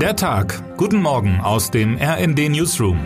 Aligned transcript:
Der 0.00 0.14
Tag. 0.14 0.76
Guten 0.76 1.00
Morgen 1.00 1.40
aus 1.40 1.70
dem 1.70 1.96
RND 1.96 2.50
Newsroom. 2.50 2.98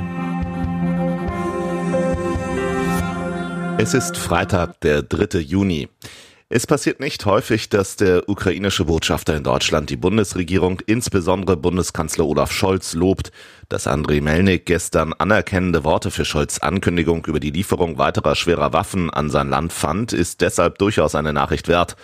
Es 3.79 3.95
ist 3.95 4.17
Freitag, 4.17 4.81
der 4.81 5.03
3. 5.03 5.39
Juni. 5.39 5.89
Es 6.49 6.67
passiert 6.67 6.99
nicht 6.99 7.25
häufig, 7.27 7.69
dass 7.69 7.95
der 7.95 8.29
ukrainische 8.29 8.87
Botschafter 8.87 9.37
in 9.37 9.45
Deutschland 9.45 9.89
die 9.89 9.97
Bundesregierung, 9.97 10.81
insbesondere 10.85 11.57
Bundeskanzler 11.57 12.27
Olaf 12.27 12.51
Scholz, 12.51 12.95
lobt. 12.95 13.31
Dass 13.69 13.87
Andrei 13.87 14.21
Melnik 14.21 14.67
gestern 14.67 15.13
anerkennende 15.13 15.85
Worte 15.85 16.11
für 16.11 16.25
Scholz 16.25 16.59
Ankündigung 16.59 17.25
über 17.27 17.39
die 17.39 17.53
Lieferung 17.53 17.99
weiterer 17.99 18.35
schwerer 18.35 18.73
Waffen 18.73 19.11
an 19.11 19.31
sein 19.31 19.49
Land 19.49 19.73
fand, 19.73 20.13
ist 20.13 20.41
deshalb 20.41 20.79
durchaus 20.79 21.15
eine 21.15 21.33
Nachricht 21.33 21.69
wert. 21.69 21.95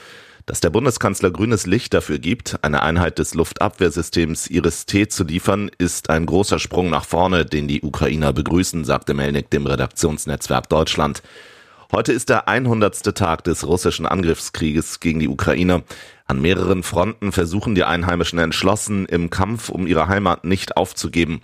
Dass 0.47 0.61
der 0.61 0.71
Bundeskanzler 0.71 1.33
grünes 1.33 1.67
Licht 1.67 1.93
dafür 1.93 2.21
gibt, 2.21 2.63
eine 2.63 2.85
Einheit 2.85 3.19
des 3.19 3.35
Luftabwehrsystems 3.35 4.47
Iris-T 4.47 5.09
zu 5.09 5.25
liefern, 5.25 5.73
ist 5.77 6.09
ein 6.09 6.25
großer 6.25 6.61
Sprung 6.61 6.89
nach 6.89 7.05
vorne, 7.05 7.45
den 7.45 7.67
die 7.67 7.83
Ukrainer 7.83 8.33
begrüßen, 8.33 8.85
sagte 8.85 9.13
Melnik 9.13 9.51
dem 9.51 9.67
Redaktionsnetzwerk 9.67 10.69
Deutschland. 10.69 11.25
Heute 11.91 12.13
ist 12.13 12.29
der 12.29 12.47
100. 12.47 13.17
Tag 13.17 13.43
des 13.43 13.67
russischen 13.67 14.07
Angriffskrieges 14.07 15.01
gegen 15.01 15.19
die 15.19 15.29
Ukraine. 15.29 15.83
An 16.29 16.41
mehreren 16.41 16.85
Fronten 16.85 17.33
versuchen 17.33 17.75
die 17.75 17.85
Einheimischen 17.85 18.39
entschlossen, 18.39 19.07
im 19.07 19.31
Kampf 19.31 19.69
um 19.69 19.89
ihre 19.89 20.07
Heimat 20.07 20.45
nicht 20.45 20.77
aufzugeben. 20.77 21.41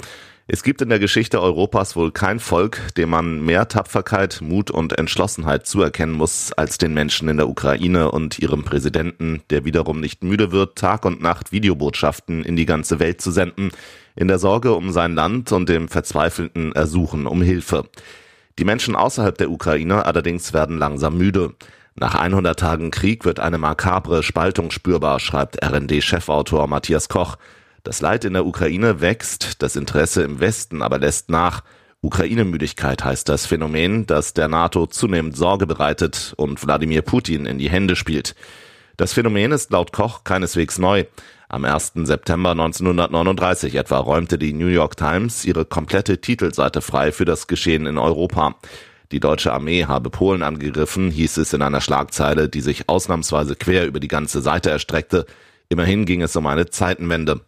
Es 0.48 0.64
gibt 0.64 0.82
in 0.82 0.88
der 0.88 0.98
Geschichte 0.98 1.41
Europas 1.41 1.95
wohl 1.95 2.10
kein 2.10 2.41
Volk, 2.41 2.95
dem 2.96 3.10
man 3.10 3.45
mehr 3.45 3.69
Tapferkeit, 3.69 4.41
Mut 4.42 4.73
und 4.73 4.98
Entschlossenheit 4.98 5.69
zuerkennen 5.69 6.16
muss 6.16 6.52
als 6.52 6.78
den 6.78 6.92
Menschen 6.95 7.28
in 7.28 7.37
der 7.37 7.48
Ukraine 7.48 8.10
und 8.10 8.41
ihrem 8.41 8.64
Präsidenten, 8.64 9.42
der 9.50 9.64
wiederum 9.64 10.00
nicht 10.00 10.24
müde 10.24 10.50
wird, 10.50 10.77
Tag 10.77 11.05
und 11.05 11.23
Nacht 11.23 11.52
Videobotschaften 11.52 12.45
in 12.45 12.56
die 12.56 12.66
ganze 12.66 12.98
Welt 12.98 13.20
zu 13.20 13.30
senden, 13.30 13.70
in 14.16 14.27
der 14.27 14.41
Sorge 14.41 14.74
um 14.74 14.91
sein 14.91 15.14
Land 15.14 15.52
und 15.52 15.69
dem 15.69 15.86
verzweifelten 15.86 16.72
Ersuchen 16.72 17.28
um 17.28 17.41
Hilfe. 17.41 17.89
Die 18.58 18.64
Menschen 18.64 18.97
außerhalb 18.97 19.39
der 19.39 19.50
Ukraine 19.50 20.05
allerdings 20.06 20.52
werden 20.52 20.77
langsam 20.77 21.17
müde. 21.17 21.55
Nach 21.95 22.17
100 22.17 22.58
Tagen 22.58 22.91
Krieg 22.91 23.24
wird 23.24 23.39
eine 23.39 23.58
makabre 23.58 24.24
Spaltung 24.24 24.72
spürbar, 24.72 25.20
schreibt 25.20 25.62
RND-Chefautor 25.64 26.67
Matthias 26.67 27.08
Koch. 27.08 27.36
Das 27.84 28.00
Leid 28.00 28.25
in 28.25 28.34
der 28.34 28.47
Ukraine 28.47 29.00
wächst, 29.00 29.61
das 29.61 29.75
Interesse 29.75 30.22
im 30.22 30.38
Westen 30.38 30.83
aber 30.83 30.98
lässt 30.98 31.30
nach. 31.30 31.64
Ukraine-Müdigkeit 32.00 33.05
heißt 33.05 33.28
das 33.28 33.47
Phänomen, 33.47 34.06
das 34.06 34.34
der 34.34 34.47
NATO 34.47 34.86
zunehmend 34.86 35.36
Sorge 35.36 35.66
bereitet 35.66 36.33
und 36.36 36.64
Wladimir 36.64 37.02
Putin 37.02 37.44
in 37.44 37.58
die 37.58 37.70
Hände 37.70 37.97
spielt. 37.97 38.36
Das 38.97 39.12
Phänomen 39.12 39.50
ist 39.50 39.72
laut 39.72 39.92
Koch 39.92 40.22
keineswegs 40.22 40.78
neu. 40.78 41.06
Am 41.48 41.64
1. 41.64 41.92
September 42.05 42.52
1939 42.52 43.74
etwa 43.74 43.98
räumte 43.98 44.39
die 44.39 44.52
New 44.52 44.69
York 44.69 44.96
Times 44.96 45.44
ihre 45.44 45.64
komplette 45.64 46.20
Titelseite 46.20 46.83
frei 46.83 47.11
für 47.11 47.24
das 47.24 47.48
Geschehen 47.48 47.86
in 47.86 47.98
Europa. 47.98 48.55
Die 49.11 49.20
deutsche 49.20 49.52
Armee 49.52 49.86
habe 49.86 50.08
Polen 50.08 50.44
angegriffen, 50.44 51.11
hieß 51.11 51.36
es 51.39 51.52
in 51.52 51.62
einer 51.62 51.80
Schlagzeile, 51.80 52.48
die 52.48 52.61
sich 52.61 52.89
ausnahmsweise 52.89 53.56
quer 53.56 53.86
über 53.86 53.98
die 53.98 54.08
ganze 54.08 54.41
Seite 54.41 54.70
erstreckte. 54.70 55.27
Immerhin 55.73 56.05
ging 56.05 56.20
es 56.20 56.37
um 56.37 56.47
eine 56.47 56.67
Zeitenwende. 56.67 57.41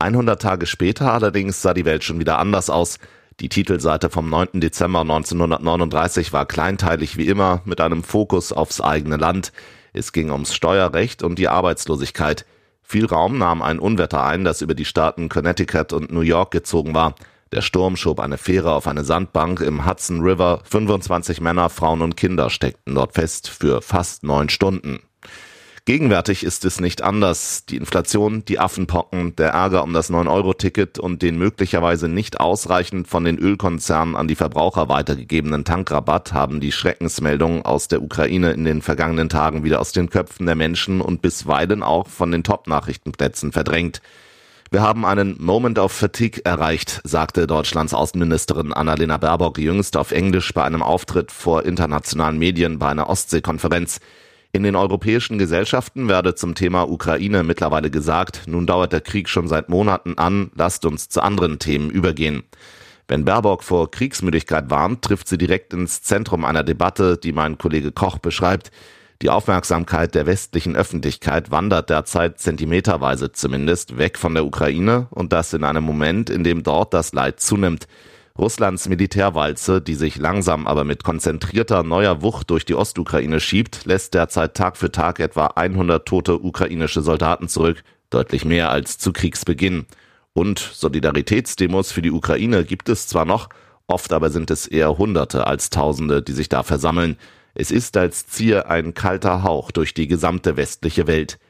100 0.00 0.42
Tage 0.42 0.66
später 0.66 1.12
allerdings 1.12 1.62
sah 1.62 1.74
die 1.74 1.84
Welt 1.84 2.02
schon 2.02 2.18
wieder 2.18 2.40
anders 2.40 2.70
aus. 2.70 2.98
Die 3.38 3.48
Titelseite 3.48 4.10
vom 4.10 4.28
9. 4.28 4.60
Dezember 4.60 5.02
1939 5.02 6.32
war 6.32 6.44
kleinteilig 6.44 7.16
wie 7.16 7.28
immer 7.28 7.62
mit 7.66 7.80
einem 7.80 8.02
Fokus 8.02 8.52
aufs 8.52 8.80
eigene 8.80 9.16
Land. 9.16 9.52
Es 9.92 10.10
ging 10.10 10.32
ums 10.32 10.56
Steuerrecht 10.56 11.22
und 11.22 11.38
die 11.38 11.46
Arbeitslosigkeit. 11.46 12.46
Viel 12.82 13.06
Raum 13.06 13.38
nahm 13.38 13.62
ein 13.62 13.78
Unwetter 13.78 14.24
ein, 14.24 14.42
das 14.42 14.60
über 14.60 14.74
die 14.74 14.84
Staaten 14.84 15.28
Connecticut 15.28 15.92
und 15.92 16.10
New 16.10 16.22
York 16.22 16.50
gezogen 16.50 16.94
war. 16.94 17.14
Der 17.52 17.60
Sturm 17.60 17.94
schob 17.94 18.18
eine 18.18 18.38
Fähre 18.38 18.72
auf 18.72 18.88
eine 18.88 19.04
Sandbank 19.04 19.60
im 19.60 19.86
Hudson 19.86 20.20
River. 20.20 20.62
25 20.64 21.40
Männer, 21.40 21.68
Frauen 21.68 22.02
und 22.02 22.16
Kinder 22.16 22.50
steckten 22.50 22.96
dort 22.96 23.14
fest 23.14 23.48
für 23.48 23.82
fast 23.82 24.24
neun 24.24 24.48
Stunden. 24.48 24.98
Gegenwärtig 25.88 26.44
ist 26.44 26.66
es 26.66 26.82
nicht 26.82 27.00
anders. 27.00 27.64
Die 27.64 27.78
Inflation, 27.78 28.44
die 28.44 28.58
Affenpocken, 28.58 29.34
der 29.36 29.52
Ärger 29.52 29.82
um 29.82 29.94
das 29.94 30.10
9-Euro-Ticket 30.10 30.98
und 30.98 31.22
den 31.22 31.38
möglicherweise 31.38 32.08
nicht 32.08 32.40
ausreichend 32.40 33.08
von 33.08 33.24
den 33.24 33.38
Ölkonzernen 33.38 34.14
an 34.14 34.28
die 34.28 34.34
Verbraucher 34.34 34.90
weitergegebenen 34.90 35.64
Tankrabatt 35.64 36.34
haben 36.34 36.60
die 36.60 36.72
Schreckensmeldungen 36.72 37.64
aus 37.64 37.88
der 37.88 38.02
Ukraine 38.02 38.50
in 38.50 38.66
den 38.66 38.82
vergangenen 38.82 39.30
Tagen 39.30 39.64
wieder 39.64 39.80
aus 39.80 39.92
den 39.92 40.10
Köpfen 40.10 40.44
der 40.44 40.56
Menschen 40.56 41.00
und 41.00 41.22
bisweilen 41.22 41.82
auch 41.82 42.06
von 42.06 42.32
den 42.32 42.44
Top-Nachrichtenplätzen 42.44 43.52
verdrängt. 43.52 44.02
Wir 44.70 44.82
haben 44.82 45.06
einen 45.06 45.42
Moment 45.42 45.78
of 45.78 45.92
Fatigue 45.92 46.44
erreicht, 46.44 47.00
sagte 47.04 47.46
Deutschlands 47.46 47.94
Außenministerin 47.94 48.74
Annalena 48.74 49.16
Baerbock 49.16 49.56
jüngst 49.56 49.96
auf 49.96 50.12
Englisch 50.12 50.52
bei 50.52 50.64
einem 50.64 50.82
Auftritt 50.82 51.32
vor 51.32 51.64
internationalen 51.64 52.36
Medien 52.36 52.78
bei 52.78 52.88
einer 52.88 53.08
Ostseekonferenz. 53.08 54.00
In 54.52 54.62
den 54.62 54.76
europäischen 54.76 55.38
Gesellschaften 55.38 56.08
werde 56.08 56.34
zum 56.34 56.54
Thema 56.54 56.88
Ukraine 56.88 57.42
mittlerweile 57.42 57.90
gesagt, 57.90 58.42
nun 58.46 58.66
dauert 58.66 58.94
der 58.94 59.02
Krieg 59.02 59.28
schon 59.28 59.46
seit 59.46 59.68
Monaten 59.68 60.16
an, 60.16 60.50
lasst 60.54 60.86
uns 60.86 61.10
zu 61.10 61.22
anderen 61.22 61.58
Themen 61.58 61.90
übergehen. 61.90 62.44
Wenn 63.08 63.26
Baerbock 63.26 63.62
vor 63.62 63.90
Kriegsmüdigkeit 63.90 64.70
warnt, 64.70 65.02
trifft 65.02 65.28
sie 65.28 65.38
direkt 65.38 65.74
ins 65.74 66.02
Zentrum 66.02 66.44
einer 66.44 66.64
Debatte, 66.64 67.18
die 67.18 67.32
mein 67.32 67.58
Kollege 67.58 67.92
Koch 67.92 68.18
beschreibt. 68.18 68.70
Die 69.20 69.30
Aufmerksamkeit 69.30 70.14
der 70.14 70.26
westlichen 70.26 70.76
Öffentlichkeit 70.76 71.50
wandert 71.50 71.90
derzeit 71.90 72.38
zentimeterweise 72.38 73.32
zumindest 73.32 73.98
weg 73.98 74.16
von 74.16 74.34
der 74.34 74.46
Ukraine 74.46 75.08
und 75.10 75.32
das 75.32 75.52
in 75.52 75.64
einem 75.64 75.84
Moment, 75.84 76.30
in 76.30 76.44
dem 76.44 76.62
dort 76.62 76.94
das 76.94 77.12
Leid 77.12 77.40
zunimmt. 77.40 77.86
Russlands 78.38 78.88
Militärwalze, 78.88 79.80
die 79.82 79.96
sich 79.96 80.16
langsam 80.16 80.68
aber 80.68 80.84
mit 80.84 81.02
konzentrierter 81.02 81.82
neuer 81.82 82.22
Wucht 82.22 82.50
durch 82.50 82.64
die 82.64 82.76
Ostukraine 82.76 83.40
schiebt, 83.40 83.84
lässt 83.84 84.14
derzeit 84.14 84.54
Tag 84.54 84.76
für 84.76 84.92
Tag 84.92 85.18
etwa 85.18 85.48
100 85.48 86.06
tote 86.06 86.38
ukrainische 86.38 87.02
Soldaten 87.02 87.48
zurück, 87.48 87.82
deutlich 88.10 88.44
mehr 88.44 88.70
als 88.70 88.96
zu 88.96 89.12
Kriegsbeginn. 89.12 89.86
Und 90.34 90.60
Solidaritätsdemos 90.60 91.90
für 91.90 92.00
die 92.00 92.12
Ukraine 92.12 92.64
gibt 92.64 92.88
es 92.88 93.08
zwar 93.08 93.24
noch, 93.24 93.48
oft 93.88 94.12
aber 94.12 94.30
sind 94.30 94.52
es 94.52 94.68
eher 94.68 94.98
Hunderte 94.98 95.48
als 95.48 95.70
Tausende, 95.70 96.22
die 96.22 96.32
sich 96.32 96.48
da 96.48 96.62
versammeln. 96.62 97.16
Es 97.54 97.72
ist, 97.72 97.96
als 97.96 98.28
ziehe 98.28 98.68
ein 98.68 98.94
kalter 98.94 99.42
Hauch 99.42 99.72
durch 99.72 99.94
die 99.94 100.06
gesamte 100.06 100.56
westliche 100.56 101.08
Welt. 101.08 101.40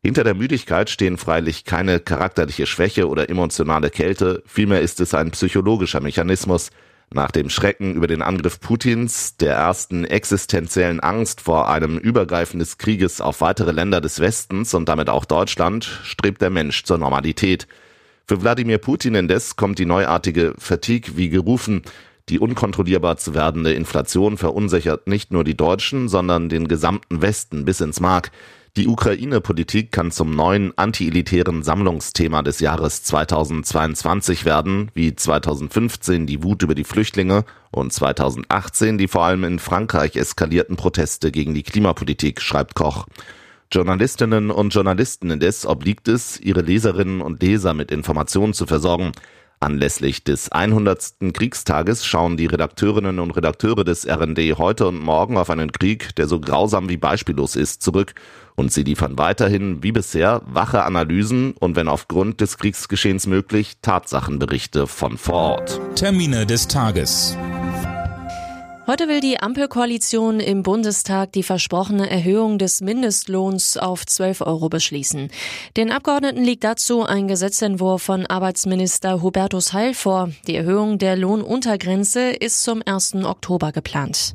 Hinter 0.00 0.22
der 0.22 0.34
Müdigkeit 0.34 0.90
stehen 0.90 1.16
freilich 1.16 1.64
keine 1.64 1.98
charakterliche 1.98 2.66
Schwäche 2.66 3.08
oder 3.08 3.28
emotionale 3.28 3.90
Kälte, 3.90 4.42
vielmehr 4.46 4.80
ist 4.80 5.00
es 5.00 5.12
ein 5.12 5.32
psychologischer 5.32 6.00
Mechanismus. 6.00 6.70
Nach 7.10 7.30
dem 7.30 7.48
Schrecken 7.48 7.94
über 7.94 8.06
den 8.06 8.22
Angriff 8.22 8.60
Putins, 8.60 9.36
der 9.38 9.54
ersten 9.54 10.04
existenziellen 10.04 11.00
Angst 11.00 11.40
vor 11.40 11.68
einem 11.68 11.96
Übergreifen 11.98 12.60
des 12.60 12.76
Krieges 12.76 13.20
auf 13.20 13.40
weitere 13.40 13.72
Länder 13.72 14.00
des 14.00 14.20
Westens 14.20 14.74
und 14.74 14.88
damit 14.88 15.08
auch 15.08 15.24
Deutschland, 15.24 15.84
strebt 16.04 16.42
der 16.42 16.50
Mensch 16.50 16.84
zur 16.84 16.98
Normalität. 16.98 17.66
Für 18.26 18.42
Wladimir 18.42 18.76
Putin 18.76 19.14
indes 19.14 19.56
kommt 19.56 19.78
die 19.78 19.86
neuartige 19.86 20.54
Fatigue 20.58 21.16
wie 21.16 21.30
gerufen. 21.30 21.82
Die 22.28 22.38
unkontrollierbar 22.38 23.16
zu 23.16 23.34
werdende 23.34 23.72
Inflation 23.72 24.36
verunsichert 24.36 25.08
nicht 25.08 25.32
nur 25.32 25.44
die 25.44 25.56
Deutschen, 25.56 26.10
sondern 26.10 26.50
den 26.50 26.68
gesamten 26.68 27.22
Westen 27.22 27.64
bis 27.64 27.80
ins 27.80 28.00
Mark. 28.00 28.30
Die 28.76 28.86
Ukraine-Politik 28.86 29.90
kann 29.90 30.10
zum 30.10 30.30
neuen 30.36 30.76
anti-elitären 30.76 31.62
Sammlungsthema 31.62 32.42
des 32.42 32.60
Jahres 32.60 33.02
2022 33.02 34.44
werden, 34.44 34.90
wie 34.94 35.16
2015 35.16 36.26
die 36.26 36.42
Wut 36.44 36.62
über 36.62 36.74
die 36.74 36.84
Flüchtlinge 36.84 37.44
und 37.70 37.92
2018 37.92 38.98
die 38.98 39.08
vor 39.08 39.24
allem 39.24 39.44
in 39.44 39.58
Frankreich 39.58 40.16
eskalierten 40.16 40.76
Proteste 40.76 41.32
gegen 41.32 41.54
die 41.54 41.62
Klimapolitik, 41.62 42.40
schreibt 42.40 42.74
Koch. 42.74 43.06
Journalistinnen 43.70 44.50
und 44.50 44.72
Journalisten 44.72 45.30
indes 45.30 45.66
obliegt 45.66 46.08
es, 46.08 46.40
ihre 46.40 46.62
Leserinnen 46.62 47.20
und 47.20 47.42
Leser 47.42 47.74
mit 47.74 47.90
Informationen 47.90 48.54
zu 48.54 48.66
versorgen. 48.66 49.12
Anlässlich 49.60 50.22
des 50.22 50.52
100. 50.52 51.14
Kriegstages 51.32 52.04
schauen 52.04 52.36
die 52.36 52.46
Redakteurinnen 52.46 53.18
und 53.18 53.32
Redakteure 53.32 53.84
des 53.84 54.06
RND 54.06 54.38
heute 54.56 54.86
und 54.86 55.00
morgen 55.00 55.36
auf 55.36 55.50
einen 55.50 55.72
Krieg, 55.72 56.14
der 56.16 56.28
so 56.28 56.40
grausam 56.40 56.88
wie 56.88 56.96
beispiellos 56.96 57.56
ist, 57.56 57.82
zurück. 57.82 58.14
Und 58.54 58.72
sie 58.72 58.82
liefern 58.82 59.18
weiterhin, 59.18 59.82
wie 59.82 59.92
bisher, 59.92 60.42
wache 60.46 60.84
Analysen 60.84 61.52
und 61.52 61.76
wenn 61.76 61.88
aufgrund 61.88 62.40
des 62.40 62.58
Kriegsgeschehens 62.58 63.26
möglich, 63.26 63.78
Tatsachenberichte 63.82 64.86
von 64.86 65.16
vor 65.18 65.34
Ort. 65.34 65.80
Termine 65.94 66.46
des 66.46 66.68
Tages. 66.68 67.36
Heute 68.90 69.06
will 69.06 69.20
die 69.20 69.38
Ampelkoalition 69.38 70.40
im 70.40 70.62
Bundestag 70.62 71.32
die 71.32 71.42
versprochene 71.42 72.08
Erhöhung 72.08 72.56
des 72.56 72.80
Mindestlohns 72.80 73.76
auf 73.76 74.06
12 74.06 74.40
Euro 74.40 74.70
beschließen. 74.70 75.28
Den 75.76 75.92
Abgeordneten 75.92 76.42
liegt 76.42 76.64
dazu 76.64 77.02
ein 77.02 77.28
Gesetzentwurf 77.28 78.02
von 78.02 78.24
Arbeitsminister 78.24 79.20
Hubertus 79.20 79.74
Heil 79.74 79.92
vor. 79.92 80.30
Die 80.46 80.56
Erhöhung 80.56 80.96
der 80.96 81.16
Lohnuntergrenze 81.16 82.30
ist 82.30 82.62
zum 82.62 82.80
1. 82.82 83.16
Oktober 83.26 83.72
geplant. 83.72 84.34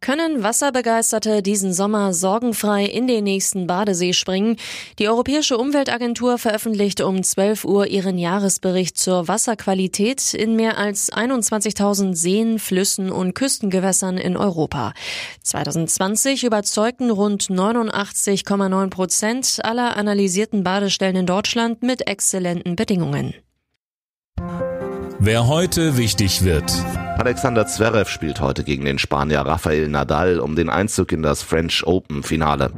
Können 0.00 0.42
Wasserbegeisterte 0.42 1.42
diesen 1.42 1.74
Sommer 1.74 2.14
sorgenfrei 2.14 2.86
in 2.86 3.06
den 3.06 3.24
nächsten 3.24 3.66
Badesee 3.66 4.14
springen? 4.14 4.56
Die 4.98 5.08
Europäische 5.08 5.58
Umweltagentur 5.58 6.38
veröffentlicht 6.38 7.02
um 7.02 7.22
12 7.22 7.66
Uhr 7.66 7.86
ihren 7.86 8.16
Jahresbericht 8.16 8.96
zur 8.96 9.28
Wasserqualität 9.28 10.32
in 10.32 10.56
mehr 10.56 10.78
als 10.78 11.12
21.000 11.12 12.14
Seen, 12.14 12.58
Flüssen 12.58 13.12
und 13.12 13.34
Küstengewässern 13.34 14.16
in 14.16 14.38
Europa. 14.38 14.94
2020 15.42 16.44
überzeugten 16.44 17.10
rund 17.10 17.44
89,9 17.44 18.88
Prozent 18.88 19.58
aller 19.62 19.98
analysierten 19.98 20.64
Badestellen 20.64 21.16
in 21.16 21.26
Deutschland 21.26 21.82
mit 21.82 22.08
exzellenten 22.08 22.74
Bedingungen. 22.74 23.34
Wer 25.22 25.46
heute 25.48 25.98
wichtig 25.98 26.44
wird. 26.44 26.72
Alexander 27.18 27.66
Zverev 27.66 28.10
spielt 28.10 28.40
heute 28.40 28.64
gegen 28.64 28.86
den 28.86 28.98
Spanier 28.98 29.40
Rafael 29.40 29.86
Nadal 29.86 30.40
um 30.40 30.56
den 30.56 30.70
Einzug 30.70 31.12
in 31.12 31.22
das 31.22 31.42
French 31.42 31.86
Open 31.86 32.22
Finale. 32.22 32.72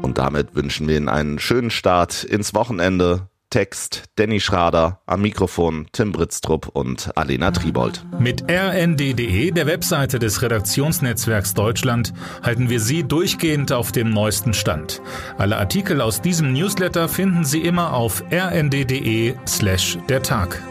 Und 0.00 0.16
damit 0.16 0.54
wünschen 0.54 0.88
wir 0.88 0.96
Ihnen 0.96 1.10
einen 1.10 1.38
schönen 1.38 1.70
Start 1.70 2.24
ins 2.24 2.54
Wochenende. 2.54 3.28
Text 3.50 4.04
Danny 4.16 4.40
Schrader, 4.40 5.00
am 5.04 5.20
Mikrofon 5.20 5.88
Tim 5.92 6.12
Britztrup 6.12 6.68
und 6.68 7.10
Alena 7.16 7.50
Tribold. 7.50 8.04
Mit 8.18 8.50
rnd.de, 8.50 9.50
der 9.50 9.66
Webseite 9.66 10.18
des 10.18 10.40
Redaktionsnetzwerks 10.40 11.52
Deutschland, 11.52 12.14
halten 12.42 12.70
wir 12.70 12.80
Sie 12.80 13.04
durchgehend 13.04 13.72
auf 13.72 13.92
dem 13.92 14.10
neuesten 14.10 14.54
Stand. 14.54 15.02
Alle 15.36 15.58
Artikel 15.58 16.00
aus 16.00 16.22
diesem 16.22 16.54
Newsletter 16.54 17.08
finden 17.08 17.44
Sie 17.44 17.60
immer 17.60 17.92
auf 17.92 18.22
rnd.de 18.30 19.34
slash 19.46 19.98
der 20.08 20.22
Tag. 20.22 20.62